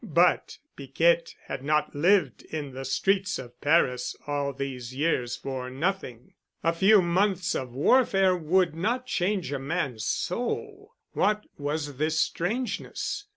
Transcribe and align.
But 0.03 0.57
Piquette 0.75 1.35
had 1.45 1.63
not 1.63 1.93
lived 1.93 2.41
in 2.45 2.73
the 2.73 2.85
streets 2.85 3.37
of 3.37 3.61
Paris 3.61 4.15
all 4.25 4.51
these 4.51 4.95
years 4.95 5.35
for 5.35 5.69
nothing. 5.69 6.33
A 6.63 6.73
few 6.73 7.03
months 7.03 7.53
of 7.53 7.75
warfare 7.75 8.35
would 8.35 8.73
not 8.73 9.05
change 9.05 9.51
a 9.51 9.59
man's 9.59 10.03
soul. 10.05 10.93
What 11.11 11.45
was 11.59 11.97
this 11.97 12.19
strangeness? 12.19 13.25